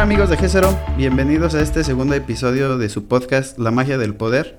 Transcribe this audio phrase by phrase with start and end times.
[0.00, 4.14] Hola amigos de G0, bienvenidos a este segundo episodio de su podcast La magia del
[4.14, 4.56] poder.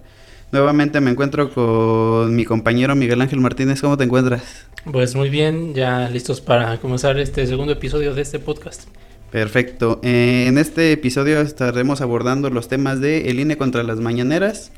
[0.52, 3.82] Nuevamente me encuentro con mi compañero Miguel Ángel Martínez.
[3.82, 4.68] ¿Cómo te encuentras?
[4.92, 8.84] Pues muy bien, ya listos para comenzar este segundo episodio de este podcast.
[9.32, 10.00] Perfecto.
[10.04, 14.72] Eh, en este episodio estaremos abordando los temas de el INE contra las mañaneras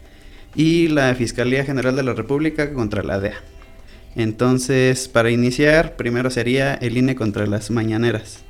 [0.55, 3.35] y la Fiscalía General de la República contra la DEA.
[4.15, 8.45] Entonces, para iniciar, primero sería el INE contra las mañaneras.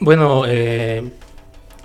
[0.00, 1.10] Bueno, eh,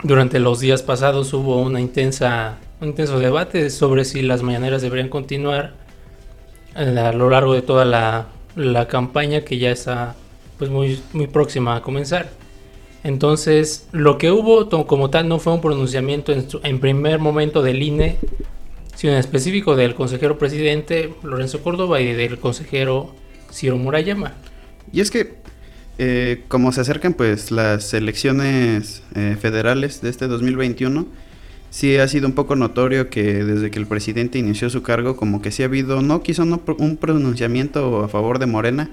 [0.03, 5.09] durante los días pasados hubo una intensa, un intenso debate sobre si las mañaneras deberían
[5.09, 5.73] continuar
[6.75, 10.15] a lo largo de toda la, la campaña que ya está
[10.59, 12.29] pues muy, muy próxima a comenzar.
[13.03, 17.81] Entonces, lo que hubo como tal no fue un pronunciamiento en, en primer momento del
[17.81, 18.17] INE,
[18.95, 23.13] sino en específico del consejero presidente Lorenzo Córdoba y del consejero
[23.51, 24.33] Ciro Murayama.
[24.91, 25.42] Y es que
[25.97, 31.05] eh, como se acercan pues las elecciones eh, federales de este 2021,
[31.69, 35.41] sí ha sido un poco notorio que desde que el presidente inició su cargo, como
[35.41, 38.89] que sí ha habido, no quiso un pronunciamiento a favor de Morena,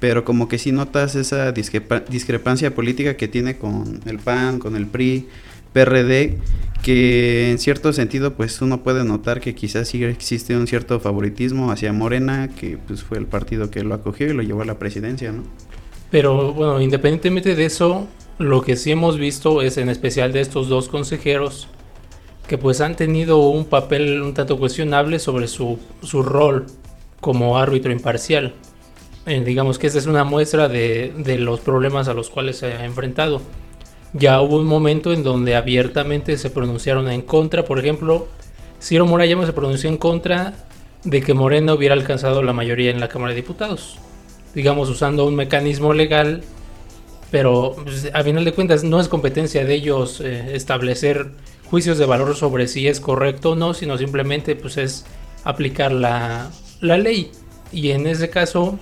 [0.00, 4.86] pero como que sí notas esa discrepancia política que tiene con el PAN, con el
[4.86, 5.28] PRI,
[5.74, 6.38] PRD,
[6.82, 11.70] que en cierto sentido pues uno puede notar que quizás sí existe un cierto favoritismo
[11.70, 14.78] hacia Morena, que pues fue el partido que lo acogió y lo llevó a la
[14.78, 15.42] presidencia, ¿no?
[16.10, 18.08] Pero bueno, independientemente de eso,
[18.38, 21.68] lo que sí hemos visto es en especial de estos dos consejeros
[22.48, 26.66] que pues han tenido un papel un tanto cuestionable sobre su, su rol
[27.20, 28.54] como árbitro imparcial.
[29.26, 32.72] Eh, digamos que esta es una muestra de, de, los problemas a los cuales se
[32.72, 33.40] ha enfrentado.
[34.12, 38.26] Ya hubo un momento en donde abiertamente se pronunciaron en contra, por ejemplo,
[38.82, 40.54] Ciro Morayama se pronunció en contra
[41.04, 43.98] de que Moreno hubiera alcanzado la mayoría en la Cámara de Diputados
[44.54, 46.42] digamos, usando un mecanismo legal,
[47.30, 51.30] pero pues, a final de cuentas no es competencia de ellos eh, establecer
[51.70, 55.06] juicios de valor sobre si es correcto o no, sino simplemente pues es
[55.44, 57.30] aplicar la, la ley.
[57.72, 58.78] Y en ese caso,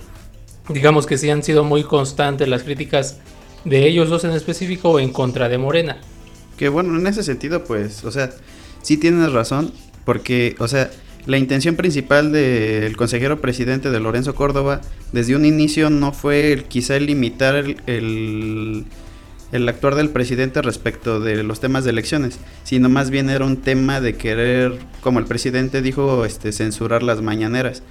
[0.69, 3.19] digamos que sí han sido muy constantes las críticas
[3.65, 5.97] de ellos dos en específico en contra de Morena.
[6.57, 8.31] Que bueno, en ese sentido, pues, o sea,
[8.81, 9.71] sí tienes razón,
[10.05, 10.89] porque, o sea,
[11.29, 14.81] la intención principal del consejero presidente de Lorenzo Córdoba
[15.11, 18.85] desde un inicio no fue el, quizá el limitar el,
[19.51, 23.57] el, actuar del presidente respecto de los temas de elecciones, sino más bien era un
[23.57, 27.83] tema de querer, como el presidente dijo, este, censurar las mañaneras.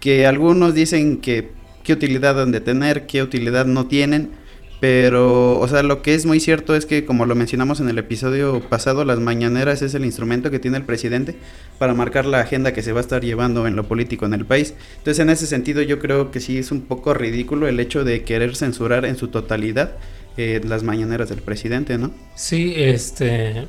[0.00, 1.52] Que algunos dicen que
[1.84, 4.32] qué utilidad han de tener, qué utilidad no tienen,
[4.80, 7.98] pero, o sea, lo que es muy cierto es que, como lo mencionamos en el
[7.98, 11.36] episodio pasado, las mañaneras es el instrumento que tiene el presidente
[11.78, 14.46] para marcar la agenda que se va a estar llevando en lo político en el
[14.46, 14.74] país.
[14.96, 18.24] Entonces, en ese sentido, yo creo que sí es un poco ridículo el hecho de
[18.24, 19.98] querer censurar en su totalidad
[20.38, 22.10] eh, las mañaneras del presidente, ¿no?
[22.34, 23.66] Sí, este,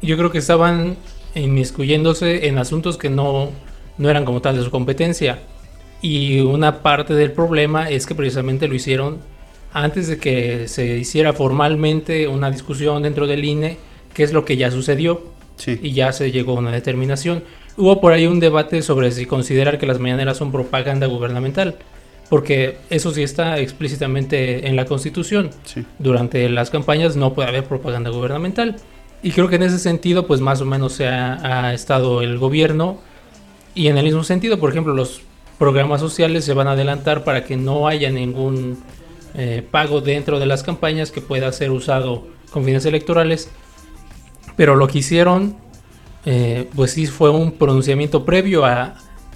[0.00, 0.96] yo creo que estaban
[1.34, 3.50] inmiscuyéndose en asuntos que no,
[3.98, 5.40] no eran como tal de su competencia.
[6.00, 9.31] Y una parte del problema es que precisamente lo hicieron
[9.72, 13.78] antes de que se hiciera formalmente una discusión dentro del INE,
[14.14, 15.32] que es lo que ya sucedió.
[15.66, 17.44] Y ya se llegó a una determinación.
[17.76, 21.76] Hubo por ahí un debate sobre si considerar que las mañaneras son propaganda gubernamental,
[22.28, 25.50] porque eso sí está explícitamente en la Constitución.
[25.98, 28.76] Durante las campañas no puede haber propaganda gubernamental.
[29.22, 32.38] Y creo que en ese sentido, pues más o menos se ha, ha estado el
[32.38, 32.98] gobierno.
[33.74, 35.22] Y en el mismo sentido, por ejemplo, los
[35.58, 38.78] programas sociales se van a adelantar para que no haya ningún
[39.34, 43.50] eh, pago dentro de las campañas que pueda ser usado con fines electorales.
[44.56, 45.56] Pero lo que hicieron,
[46.24, 48.94] eh, pues sí fue un pronunciamiento previo a,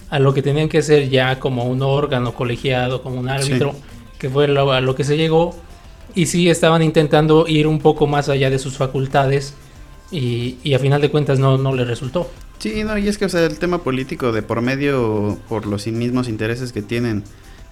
[0.09, 3.73] a, lo que tenían que ser ya como un órgano colegiado, como un árbitro,
[4.19, 5.55] que fue lo, a lo que se llegó.
[6.13, 9.55] Y sí estaban intentando ir un poco más allá de sus facultades
[10.11, 12.29] y, y a final de cuentas no, no les resultó.
[12.59, 15.85] Sí, no, y es que o sea, el tema político de por medio, por los
[15.87, 17.23] mismos intereses que tienen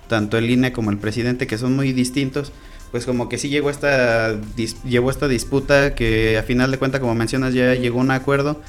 [0.08, 2.52] tanto el INE como el presidente, que son muy distintos,
[2.92, 4.40] pues como que sí llegó esta,
[4.88, 8.62] llegó esta disputa que a final de cuentas, como mencionas, ya llegó un acuerdo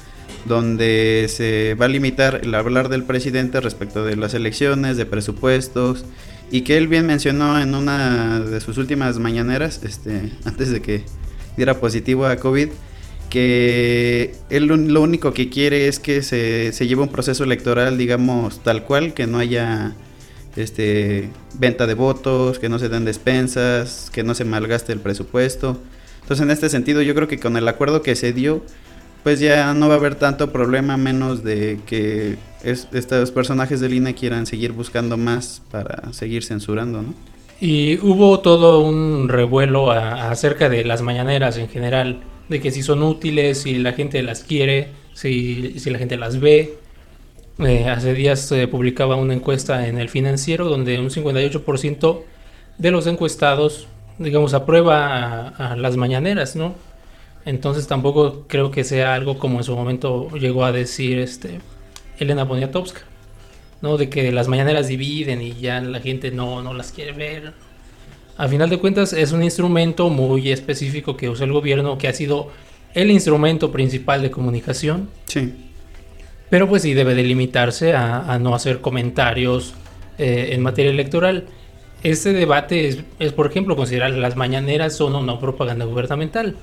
[0.45, 6.05] donde se va a limitar el hablar del presidente respecto de las elecciones, de presupuestos,
[6.51, 11.03] y que él bien mencionó en una de sus últimas mañaneras, este, antes de que
[11.55, 12.69] diera positivo a COVID,
[13.29, 18.63] que él lo único que quiere es que se, se lleve un proceso electoral, digamos,
[18.63, 19.95] tal cual, que no haya
[20.57, 25.77] este, venta de votos, que no se den despensas, que no se malgaste el presupuesto.
[26.21, 28.61] Entonces, en este sentido, yo creo que con el acuerdo que se dio,
[29.23, 34.15] pues ya no va a haber tanto problema, menos de que estos personajes de INE
[34.15, 37.13] quieran seguir buscando más para seguir censurando, ¿no?
[37.59, 43.03] Y hubo todo un revuelo acerca de las mañaneras en general, de que si son
[43.03, 46.77] útiles, si la gente las quiere, si la gente las ve.
[47.59, 52.21] Eh, hace días se publicaba una encuesta en el financiero donde un 58%
[52.77, 53.87] de los encuestados,
[54.19, 56.75] digamos, aprueba a, las mañaneras, ¿no?
[57.45, 61.59] Entonces tampoco creo que sea algo como en su momento llegó a decir este
[62.19, 63.01] Elena Poniatowska,
[63.81, 63.97] ¿no?
[63.97, 67.53] De que las mañaneras dividen y ya la gente no, no las quiere ver.
[68.37, 72.13] A final de cuentas es un instrumento muy específico que usa el gobierno, que ha
[72.13, 72.51] sido
[72.93, 75.09] el instrumento principal de comunicación.
[75.25, 75.66] Sí.
[76.49, 79.73] Pero pues sí debe delimitarse a, a no hacer comentarios
[80.17, 81.45] eh, en materia electoral.
[82.03, 86.55] Este debate es, es, por ejemplo, considerar las mañaneras son o no propaganda gubernamental.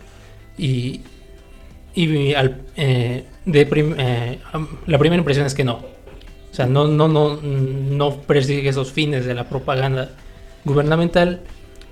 [0.56, 1.02] Y,
[1.94, 4.38] y al, eh, de eh,
[4.86, 5.74] la primera impresión es que no.
[5.74, 10.12] O sea, no, no, no, no persigue esos fines de la propaganda
[10.64, 11.40] gubernamental,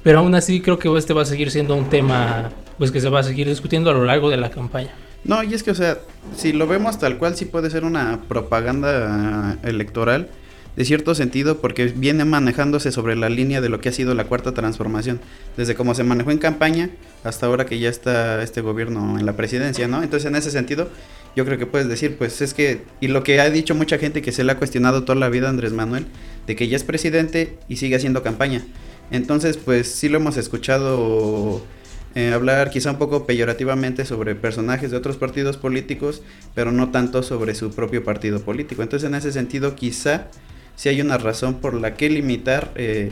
[0.02, 3.08] pero aún así creo que este va a seguir siendo un tema pues que se
[3.08, 4.90] va a seguir discutiendo a lo largo de la campaña.
[5.24, 5.98] No, y es que, o sea,
[6.36, 10.28] si lo vemos tal cual, sí puede ser una propaganda electoral,
[10.76, 14.24] de cierto sentido, porque viene manejándose sobre la línea de lo que ha sido la
[14.24, 15.20] cuarta transformación,
[15.56, 16.90] desde cómo se manejó en campaña
[17.24, 20.02] hasta ahora que ya está este gobierno en la presidencia, ¿no?
[20.02, 20.88] Entonces, en ese sentido,
[21.36, 24.22] yo creo que puedes decir, pues es que, y lo que ha dicho mucha gente
[24.22, 26.06] que se le ha cuestionado toda la vida a Andrés Manuel,
[26.46, 28.64] de que ya es presidente y sigue haciendo campaña.
[29.10, 31.62] Entonces, pues sí lo hemos escuchado
[32.14, 36.22] eh, hablar quizá un poco peyorativamente sobre personajes de otros partidos políticos,
[36.54, 38.82] pero no tanto sobre su propio partido político.
[38.82, 40.28] Entonces, en ese sentido, quizá
[40.76, 43.10] si hay una razón por la que limitar eh,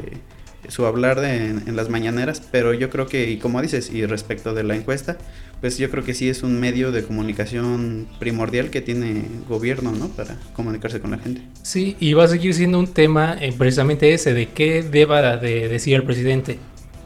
[0.68, 4.54] su hablar de, en, las mañaneras, pero yo creo que, y como dices, y respecto
[4.54, 5.18] de la encuesta,
[5.60, 10.08] pues yo creo que sí es un medio de comunicación primordial que tiene gobierno, ¿no?
[10.08, 11.42] Para comunicarse con la gente.
[11.62, 15.68] Sí, y va a seguir siendo un tema eh, precisamente ese, de qué deba de
[15.68, 16.58] decir el presidente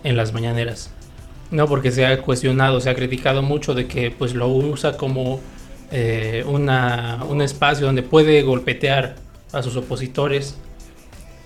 [0.05, 0.91] en las mañaneras.
[1.55, 5.39] No, porque se ha cuestionado, se ha criticado mucho de que pues lo usa como
[5.93, 9.15] eh, una, un espacio donde puede golpetear
[9.53, 10.57] a sus opositores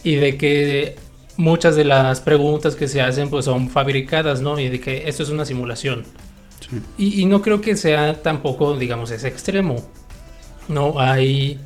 [0.03, 0.97] y de que
[1.37, 4.59] muchas de las preguntas que se hacen pues son fabricadas, ¿no?
[4.59, 6.05] Y de que esto es una simulación.
[6.97, 9.77] Y, no creo que sea tampoco, digamos, ese extremo.
[10.69, 11.61] No hay,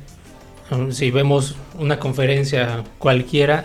[0.69, 3.63] um, si vemos una conferencia cualquiera,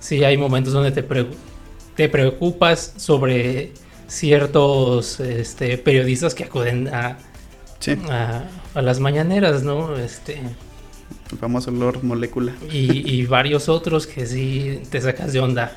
[0.00, 1.02] si hay momentos donde te,
[1.96, 3.72] te preocupas sobre
[4.08, 7.18] ciertos este, periodistas que acuden a,
[8.10, 8.44] a,
[8.74, 9.96] a, las mañaneras, ¿no?
[9.96, 10.40] Este,
[11.30, 12.54] el famoso Lord Molécula.
[12.72, 15.76] Y, varios otros que sí te sacas de onda.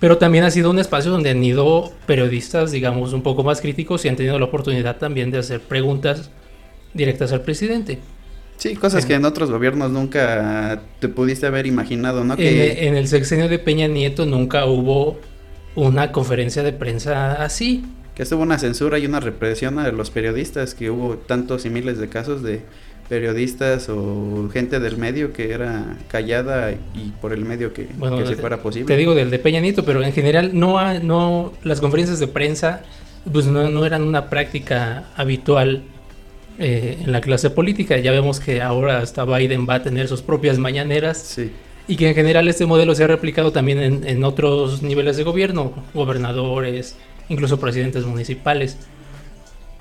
[0.00, 4.04] Pero también ha sido un espacio donde han ido periodistas, digamos, un poco más críticos
[4.04, 6.30] y han tenido la oportunidad también de hacer preguntas
[6.94, 7.98] directas al presidente.
[8.58, 12.36] Sí, cosas que en otros gobiernos nunca te pudiste haber imaginado, ¿no?
[12.36, 12.88] Que...
[12.88, 15.20] En, el sexenio de Peña Nieto nunca hubo
[15.86, 17.84] una conferencia de prensa así.
[18.14, 21.98] Que estuvo una censura y una represión a los periodistas, que hubo tantos y miles
[21.98, 22.62] de casos de
[23.08, 27.88] periodistas o gente del medio que era callada y por el medio que,
[28.26, 28.86] se fuera posible.
[28.86, 32.82] Te digo del de Peña Nieto, pero en general no, no las conferencias de prensa
[33.32, 35.82] pues no, eran una práctica habitual
[36.58, 37.98] eh, en la clase política.
[37.98, 41.38] Ya vemos que ahora hasta Biden va a tener sus propias mañaneras.
[41.88, 45.24] Y que en general este modelo se ha replicado también en, en otros niveles de
[45.24, 46.96] gobierno, gobernadores,
[47.28, 48.76] incluso presidentes municipales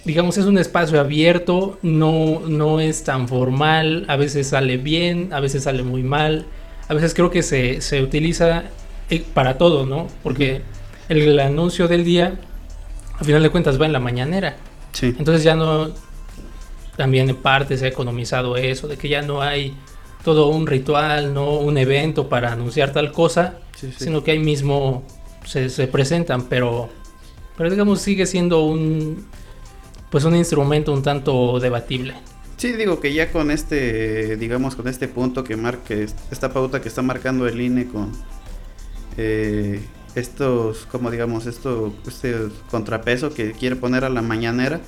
[0.08, 5.42] digamos, es un espacio abierto, no, no es tan formal, a veces sale bien, a
[5.42, 6.46] veces sale muy mal,
[6.88, 8.64] a veces creo que se, se utiliza
[9.10, 10.08] eh, para todo, ¿no?
[10.24, 10.62] Porque
[11.10, 12.40] el, anuncio del día,
[13.20, 14.56] a final de cuentas, va en la mañanera.
[14.94, 15.14] Sí.
[15.20, 15.92] Entonces ya no,
[16.96, 19.74] también en parte se ha economizado eso, de que ya no hay
[20.28, 23.60] todo un ritual, no un evento para anunciar tal cosa,
[23.98, 25.04] sino que ahí mismo
[25.46, 26.90] se, se presentan, pero,
[27.56, 29.26] pero digamos sigue siendo un,
[30.12, 32.16] pues un instrumento un tanto debatible.
[32.58, 36.90] Sí, digo que ya con este, digamos, con este punto que marque, esta pauta que
[36.90, 38.12] está marcando el INE con
[39.16, 39.80] eh,
[40.14, 42.36] estos, como digamos, esto, este
[42.70, 44.82] contrapeso que quiere poner a la mañanera,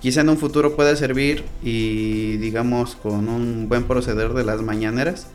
[0.00, 5.28] quizá en un futuro pueda servir y, digamos, con un buen proceder de las mañaneras,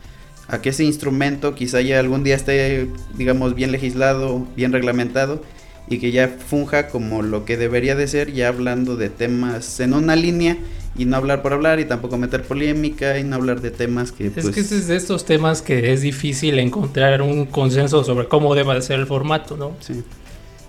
[0.48, 5.42] a que ese instrumento quizá ya algún día esté, digamos, bien legislado, bien reglamentado
[5.88, 9.94] y que ya funja como lo que debería de ser, ya hablando de temas en
[9.94, 10.56] una línea
[10.98, 14.26] y no hablar por hablar y tampoco meter polémica y no hablar de temas que...
[14.26, 18.54] Es pues, que es de estos temas que es difícil encontrar un consenso sobre cómo
[18.54, 19.72] deba de ser el formato, ¿no?
[19.80, 20.02] Sí.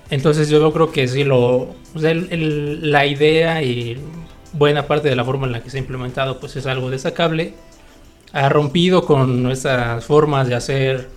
[0.09, 1.75] Entonces yo creo que sí lo...
[1.95, 3.97] La idea y
[4.53, 7.53] buena parte de la forma en la que se ha implementado pues es algo destacable.
[8.33, 11.09] Ha rompido con nuestras formas de hacer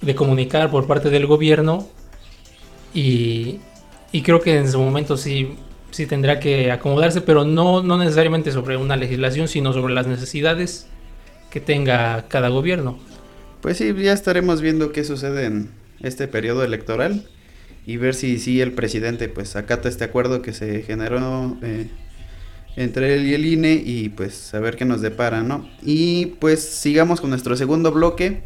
[0.00, 1.88] de comunicar por parte del gobierno
[2.94, 3.58] y,
[4.12, 5.56] y creo que en su momento sí,
[5.90, 10.86] sí tendrá que acomodarse, pero no, no necesariamente sobre una legislación, sino sobre las necesidades
[11.50, 12.98] que tenga cada gobierno.
[13.60, 15.70] Pues sí, ya estaremos viendo qué sucede en
[16.00, 17.28] este periodo electoral
[17.88, 21.86] y ver si, si el presidente pues acata este acuerdo que se generó eh,
[22.76, 25.66] entre él y el INE y pues a ver qué nos depara, ¿no?
[25.80, 28.42] Y pues sigamos con nuestro segundo bloque,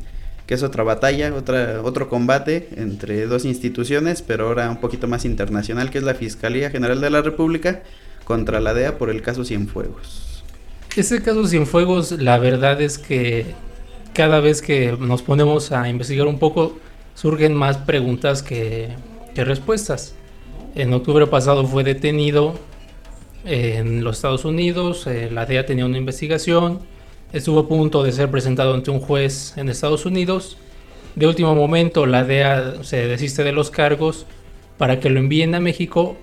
[0.46, 5.24] que es otra batalla, otra, otro combate entre dos instituciones, pero ahora un poquito más
[5.24, 7.82] internacional, que es la Fiscalía General de la República
[8.22, 10.44] contra la DEA por el caso Cienfuegos.
[10.94, 13.46] Ese caso Cienfuegos, la verdad es que
[14.14, 16.78] cada vez que nos ponemos a investigar un poco,
[17.16, 18.90] surgen más preguntas que,
[19.34, 20.14] que respuestas.
[20.74, 22.54] En octubre pasado fue detenido
[23.44, 26.80] en los Estados Unidos, eh, la DEA tenía una investigación,
[27.32, 30.58] estuvo a punto de ser presentado ante un juez en Estados Unidos.
[31.16, 34.26] De último momento la DEA se desiste de los cargos
[34.78, 36.16] para que lo envíen a México.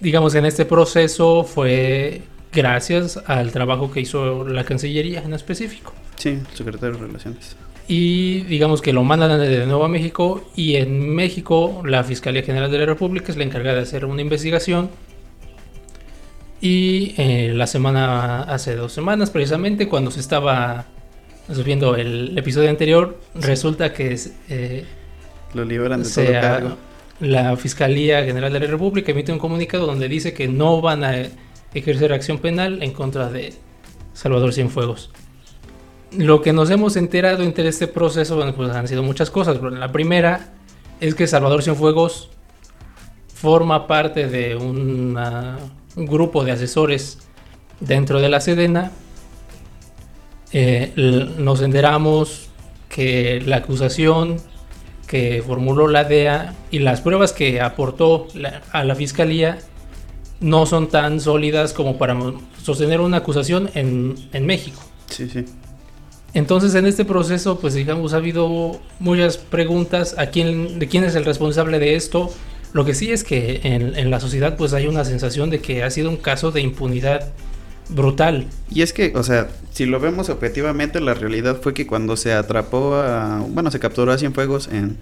[0.00, 2.22] Digamos, en este proceso fue
[2.52, 5.94] gracias al trabajo que hizo la Cancillería en específico.
[6.16, 7.56] Sí, secretario de Relaciones.
[7.86, 12.70] Y digamos que lo mandan de nuevo a México y en México la Fiscalía General
[12.70, 14.88] de la República es la encargada de hacer una investigación
[16.64, 20.86] y eh, la semana, hace dos semanas precisamente, cuando se estaba
[21.52, 24.86] subiendo el episodio anterior, resulta que eh,
[25.52, 26.76] lo liberan de todo cargo.
[27.20, 31.14] La Fiscalía General de la República emite un comunicado donde dice que no van a
[31.74, 33.52] ejercer acción penal en contra de
[34.14, 35.10] Salvador Cienfuegos.
[36.18, 39.60] Lo que nos hemos enterado entre este proceso, bueno, pues han sido muchas cosas.
[39.60, 40.52] La primera
[41.00, 42.30] es que Salvador Cienfuegos
[43.34, 45.16] forma parte de un
[45.96, 47.18] grupo de asesores
[47.80, 48.92] dentro de la Sedena,
[50.52, 50.92] eh,
[51.38, 52.48] nos enteramos
[52.88, 54.36] que la acusación
[55.06, 58.28] que formuló la DEA y las pruebas que aportó
[58.72, 59.58] a la fiscalía
[60.40, 62.16] no son tan sólidas como para
[62.62, 64.80] sostener una acusación en, en México.
[65.10, 65.44] Sí, sí.
[66.34, 71.14] Entonces en este proceso, pues digamos, ha habido muchas preguntas a quién, de quién es
[71.14, 72.30] el responsable de esto,
[72.72, 75.90] lo que sí es que en, la sociedad pues hay una sensación de que ha
[75.90, 77.32] sido un caso de impunidad
[77.88, 78.48] brutal.
[78.68, 82.32] Y es que, o sea, si lo vemos objetivamente, la realidad fue que cuando se
[82.32, 84.96] atrapó a, bueno, se capturó a Cienfuegos en,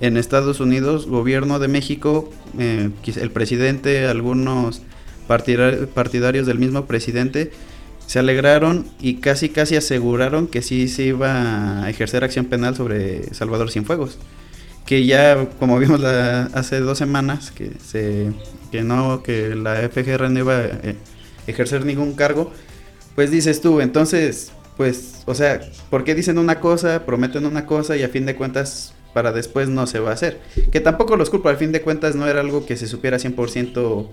[0.00, 4.82] en Estados Unidos, gobierno de México, eh, el presidente, algunos
[5.26, 7.52] partidarios del mismo presidente,
[8.06, 13.34] se alegraron y casi casi aseguraron que sí se iba a ejercer acción penal sobre
[13.34, 14.18] Salvador Cienfuegos
[14.86, 18.32] que ya como vimos hace dos semanas que se
[18.70, 20.96] que no que la FGR no iba a eh,
[21.46, 22.52] ejercer ningún cargo
[23.14, 27.96] pues dices tú entonces pues o sea ¿por qué dicen una cosa prometen una cosa
[27.96, 31.30] y a fin de cuentas para después no se va a hacer que tampoco los
[31.30, 34.08] culpo al fin de cuentas no era algo que se supiera 100%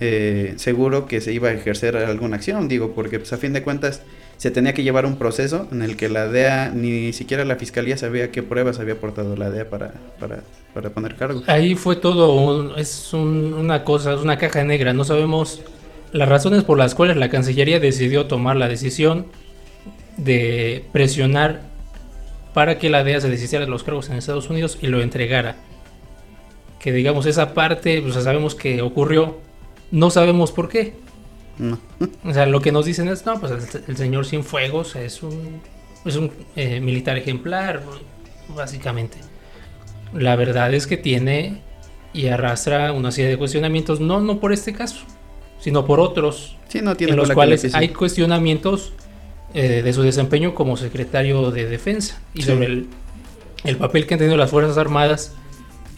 [0.00, 3.62] eh, seguro que se iba a ejercer alguna acción digo porque pues a fin de
[3.62, 4.02] cuentas
[4.38, 7.96] se tenía que llevar un proceso en el que la DEA, ni siquiera la fiscalía
[7.96, 9.92] sabía qué pruebas había aportado la DEA para,
[10.72, 11.42] para, poner cargo.
[11.48, 15.62] Ahí fue todo, es una cosa, es una caja negra, no sabemos
[16.12, 19.26] las razones por las cuales la Cancillería decidió tomar la decisión
[20.16, 21.62] de presionar
[22.54, 25.56] para que la DEA se deshiciera de los cargos en Estados Unidos y lo entregara.
[26.78, 29.38] Que digamos esa parte, pues sabemos que ocurrió,
[29.90, 30.94] no sabemos por qué.
[31.58, 31.78] No.
[32.24, 33.52] O sea, lo que nos dicen es, no, pues
[33.88, 35.60] el, señor Cienfuegos es un,
[36.04, 37.82] es un eh, militar ejemplar,
[38.54, 39.18] básicamente.
[40.14, 41.62] La verdad es que tiene
[42.12, 45.00] y arrastra una serie de cuestionamientos, no, no por este caso,
[45.58, 48.92] sino por otros, sí, no tiene en los cuales hay cuestionamientos
[49.52, 52.86] eh, de su desempeño como secretario de defensa y sobre el,
[53.64, 55.34] el, papel que han tenido las Fuerzas Armadas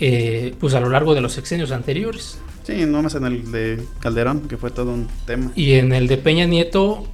[0.02, 2.38] eh, pues a lo largo de los sexenios anteriores.
[2.70, 5.50] Sí, más en el de Calderón, que fue todo un tema.
[5.56, 7.04] Y en el de Peña Nieto,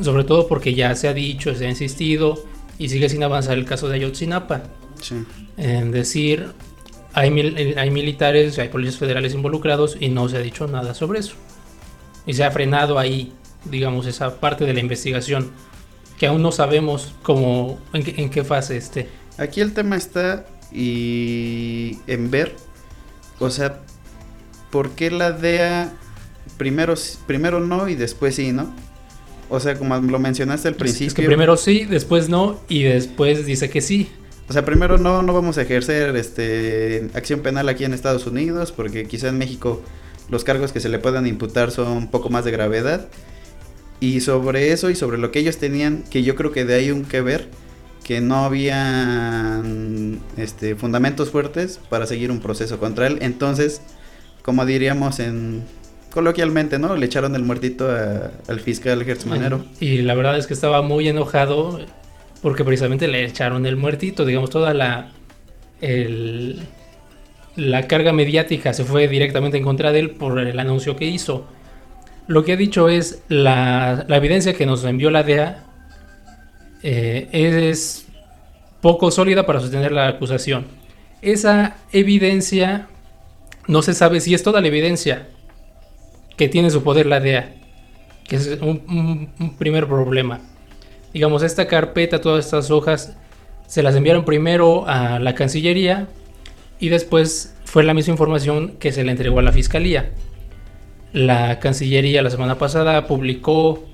[0.00, 2.44] sobre todo porque ya se ha dicho, se ha insistido
[2.78, 4.64] y sigue sin avanzar el caso de Ayotzinapa.
[5.00, 5.24] Sí.
[5.56, 6.48] En decir,
[7.14, 11.36] hay, hay militares, hay policías federales involucrados y no se ha dicho nada sobre eso.
[12.26, 13.32] Y se ha frenado ahí,
[13.64, 15.50] digamos, esa parte de la investigación
[16.18, 19.08] que aún no sabemos cómo, en qué, en qué fase esté.
[19.38, 22.54] Aquí el tema está y en ver,
[23.38, 23.80] o sea,
[24.70, 25.92] ¿por qué la DEA
[26.56, 26.94] primero,
[27.26, 28.74] primero no y después sí, no?
[29.48, 31.14] O sea, como lo mencionaste al principio.
[31.14, 34.10] que primero sí, después no y después dice que sí.
[34.48, 38.72] O sea, primero no, no vamos a ejercer este, acción penal aquí en Estados Unidos
[38.72, 39.82] porque quizá en México
[40.28, 43.08] los cargos que se le puedan imputar son un poco más de gravedad.
[44.00, 46.90] Y sobre eso y sobre lo que ellos tenían, que yo creo que de ahí
[46.90, 47.48] un que ver,
[48.04, 49.60] que no había
[50.36, 53.18] este, fundamentos fuertes para seguir un proceso contra él.
[53.22, 53.82] Entonces,
[54.48, 55.62] como diríamos en
[56.10, 56.96] coloquialmente, ¿no?
[56.96, 59.62] Le echaron el muertito al fiscal Gertz Manero.
[59.78, 61.78] Y la verdad es que estaba muy enojado
[62.40, 65.10] porque precisamente le echaron el muertito, digamos, toda la
[65.82, 66.62] el,
[67.56, 71.46] la carga mediática se fue directamente en contra de él por el anuncio que hizo.
[72.26, 75.62] Lo que ha dicho es la, la evidencia que nos envió la DEA
[76.82, 78.06] eh, es
[78.80, 80.64] poco sólida para sostener la acusación.
[81.20, 82.88] Esa evidencia
[83.68, 85.28] no se sabe si es toda la evidencia
[86.36, 87.54] que tiene su poder la DEA,
[88.26, 90.40] que es un, primer problema.
[91.12, 93.16] Digamos, esta carpeta, todas estas hojas,
[93.66, 96.08] se las enviaron primero a la Cancillería
[96.80, 100.10] y después fue la misma información que se le entregó a la Fiscalía.
[101.12, 103.84] La Cancillería la semana pasada publicó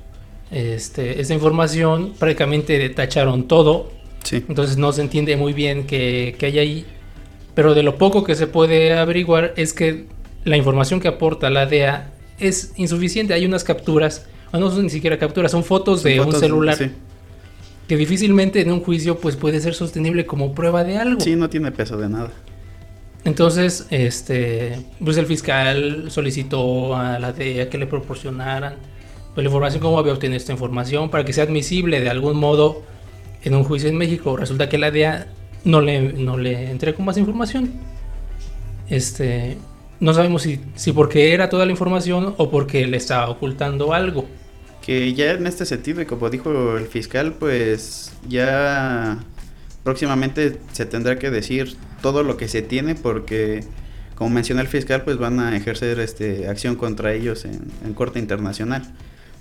[0.50, 3.90] este, esta información, prácticamente tacharon todo,
[4.30, 6.86] entonces no se entiende muy bien qué, qué hay ahí,
[7.54, 10.06] pero de lo poco que se puede averiguar es que
[10.44, 13.34] la información que aporta la DEA es insuficiente.
[13.34, 16.76] Hay unas capturas, no son ni siquiera capturas, son fotos de un celular.
[17.88, 21.20] Que difícilmente en un juicio pues puede ser sostenible como prueba de algo.
[21.20, 22.30] Sí, no tiene peso de nada.
[23.24, 28.74] Entonces, este, pues el fiscal solicitó a la DEA que le proporcionaran
[29.34, 32.82] pues, la información, cómo había obtenido esta información, para que sea admisible de algún modo
[33.42, 34.36] en un juicio en México.
[34.36, 35.26] Resulta que la DEA
[35.64, 37.72] no le, no le entregó más información.
[38.88, 39.56] Este,
[40.00, 44.26] no sabemos si, si porque era toda la información o porque le estaba ocultando algo.
[44.84, 49.18] Que ya en este sentido, y como dijo el fiscal, pues ya
[49.82, 53.64] próximamente se tendrá que decir todo lo que se tiene porque
[54.14, 58.18] como menciona el fiscal pues van a ejercer este acción contra ellos en, en, corte
[58.18, 58.82] internacional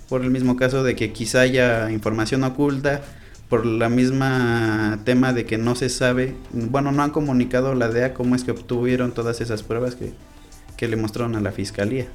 [0.08, 3.02] por el mismo caso de que quizá haya información oculta
[3.48, 8.14] por la misma tema de que no se sabe bueno no han comunicado la DEA
[8.14, 10.12] cómo es que obtuvieron todas esas pruebas que
[10.76, 12.06] que le mostraron a la fiscalía.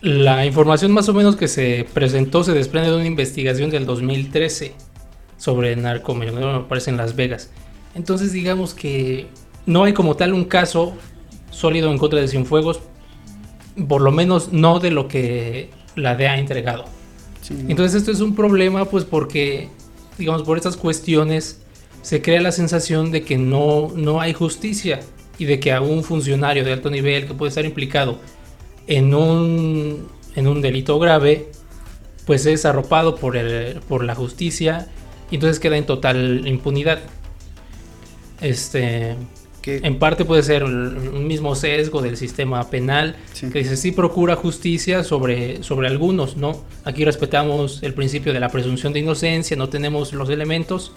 [0.00, 4.74] La información más o menos que se presentó se desprende de una investigación del 2013
[5.38, 7.50] sobre narcomenudeo, me parece en Las Vegas.
[7.94, 9.28] Entonces digamos que
[9.66, 10.94] no hay como tal un caso
[11.50, 12.80] sólido en contra de Cienfuegos,
[13.88, 16.84] por lo menos no de lo que la DEA ha entregado.
[17.68, 19.68] Entonces esto es un problema pues porque,
[20.18, 21.60] digamos, por estas cuestiones
[22.02, 25.00] se crea la sensación de que no, no hay justicia
[25.38, 28.18] y de que a un funcionario de alto nivel que puede estar implicado
[28.86, 31.50] en un, en un delito grave,
[32.26, 34.88] pues es arropado por, el, por la justicia
[35.30, 37.00] y entonces queda en total impunidad.
[38.40, 39.16] Este,
[39.66, 45.04] en parte puede ser un, mismo sesgo del sistema penal que dice sí procura justicia
[45.04, 46.64] sobre, sobre algunos, ¿no?
[46.84, 50.92] Aquí respetamos el principio de la presunción de inocencia, no tenemos los elementos,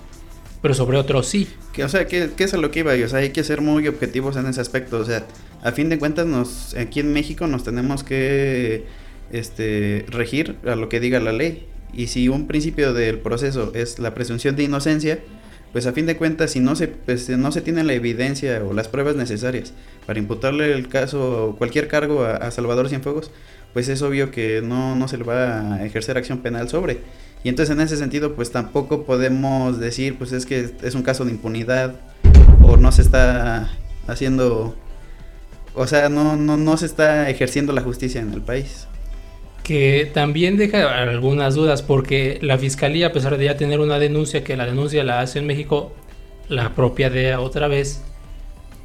[0.62, 1.48] pero sobre otros sí.
[1.74, 2.94] Que, o sea, ¿qué, es a lo que iba?
[2.94, 5.00] O sea, hay que ser muy objetivos en ese aspecto.
[5.00, 5.26] O sea,
[5.64, 8.86] a fin de cuentas, nos, aquí en México nos tenemos que
[9.32, 11.68] este, regir a lo que diga la ley.
[11.94, 15.20] Y si un principio del proceso es la presunción de inocencia,
[15.72, 18.74] pues a fin de cuentas, si no se, pues, no se tiene la evidencia o
[18.74, 19.74] las pruebas necesarias
[20.06, 23.32] para imputarle el caso, cualquier cargo a, Salvador Cienfuegos,
[23.74, 27.00] pues es obvio que no, no se le va a ejercer acción penal sobre.
[27.44, 31.26] Y entonces en ese sentido pues tampoco podemos decir pues es que es un caso
[31.26, 31.96] de impunidad
[32.64, 33.70] o no se está
[34.08, 34.76] haciendo,
[35.76, 38.88] o sea, no, no, no se está ejerciendo la justicia en el país.
[39.64, 44.44] Que también deja algunas dudas porque la fiscalía, a pesar de ya tener una denuncia,
[44.44, 45.94] que la denuncia la hace en México,
[46.48, 48.02] la propia de otra vez,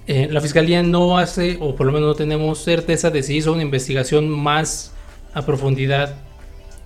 [0.09, 3.53] eh, la fiscalía no hace, o por lo menos no tenemos certeza de si hizo
[3.53, 4.93] una investigación más
[5.35, 6.17] a profundidad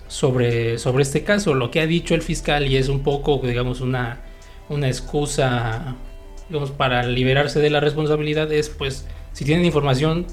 [0.08, 1.54] sobre, sobre este caso.
[1.54, 4.20] Lo que ha dicho el fiscal y es un poco, digamos, una,
[4.68, 5.96] una excusa
[6.48, 10.26] digamos, para liberarse de la responsabilidad es, pues, si tienen información,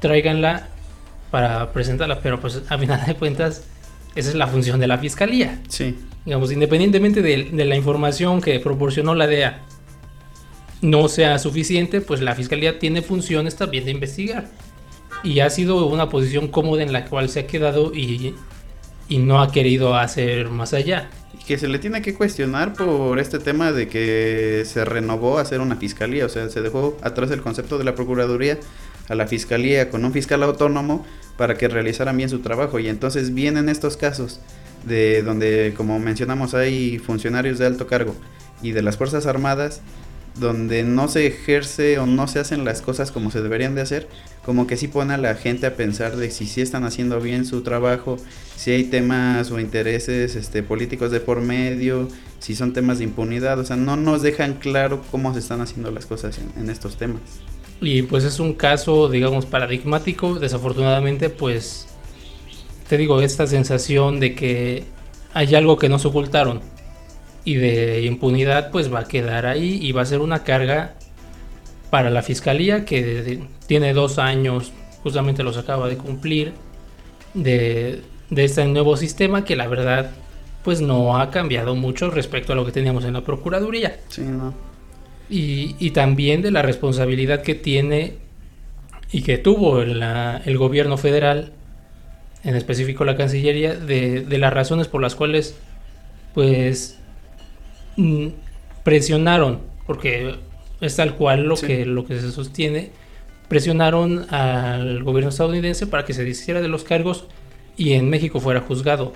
[0.00, 0.68] tráiganla
[1.34, 3.64] para presentarla, pero pues a final de cuentas
[4.14, 5.60] esa es la función de la fiscalía.
[5.66, 5.98] Sí.
[6.24, 9.62] Digamos, independientemente de, de, la información que proporcionó la DEA
[10.80, 14.46] no sea suficiente, pues la fiscalía tiene funciones también de investigar.
[15.24, 18.36] Y ha sido una posición cómoda en la cual se ha quedado y
[19.08, 21.10] y no ha querido hacer más allá.
[21.38, 25.42] Y que se le tiene que cuestionar por este tema de que se renovó a
[25.42, 28.58] hacer una fiscalía, o sea, se dejó atrás el concepto de la Procuraduría
[29.08, 31.04] a la Fiscalía con un fiscal autónomo
[31.36, 32.78] para que realizaran bien su trabajo.
[32.78, 34.40] Y entonces vienen estos casos
[34.84, 38.14] de donde, como mencionamos, hay funcionarios de alto cargo
[38.62, 39.80] y de las Fuerzas Armadas
[40.38, 44.08] donde no se ejerce o no se hacen las cosas como se deberían de hacer,
[44.44, 47.44] como que sí pone a la gente a pensar de si sí están haciendo bien
[47.44, 48.16] su trabajo,
[48.56, 52.08] si hay temas o intereses este, políticos de por medio,
[52.40, 55.90] si son temas de impunidad, o sea, no nos dejan claro cómo se están haciendo
[55.90, 57.20] las cosas en, estos temas.
[57.80, 61.86] Y pues es un caso, digamos, paradigmático, desafortunadamente, pues,
[62.88, 64.84] te digo, esta sensación de que
[65.32, 66.60] hay algo que nos ocultaron
[67.44, 70.94] y de impunidad, pues va a quedar ahí y va a ser una carga
[71.90, 76.54] para la fiscalía que tiene dos años, justamente los acaba de cumplir,
[77.34, 80.10] de, de este nuevo sistema que la verdad
[80.62, 84.00] pues no ha cambiado mucho respecto a lo que teníamos en la Procuraduría.
[84.08, 84.54] Sí, no.
[85.30, 88.14] Y, y también de la responsabilidad que tiene
[89.10, 91.52] y que tuvo el gobierno federal,
[92.42, 95.56] en específico la Cancillería, de, de, las razones por las cuales
[96.34, 96.98] pues
[97.96, 98.26] mm,
[98.82, 100.34] presionaron, porque
[100.80, 102.90] es tal cual lo, que, lo que se sostiene,
[103.48, 107.26] presionaron al gobierno estadounidense para que se deshiciera de los cargos
[107.76, 109.12] y en México fuera juzgado.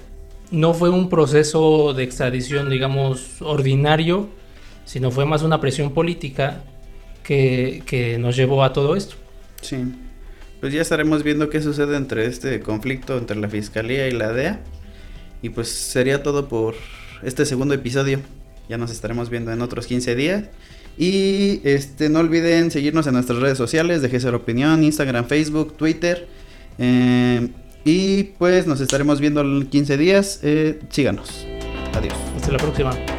[0.51, 4.29] No fue un proceso de extradición, digamos, ordinario,
[4.89, 6.63] sino fue más una presión política
[7.23, 9.17] que, que nos llevó a todo esto.
[9.61, 9.77] Sí,
[10.61, 14.61] pues ya estaremos viendo qué sucede entre este conflicto entre la Fiscalía y la DEA.
[15.43, 16.75] Y pues sería todo por
[17.23, 18.21] este segundo episodio.
[18.67, 20.45] Ya nos estaremos viendo en otros 15 días.
[20.97, 26.27] Y este, no olviden seguirnos en nuestras redes sociales, de ser opinión, Instagram, Facebook, Twitter.
[26.79, 27.49] Eh,
[27.85, 30.41] y pues nos estaremos viendo en 15 días.
[30.43, 31.47] Eh, síganos.
[31.93, 32.15] Adiós.
[32.37, 33.18] Hasta la próxima.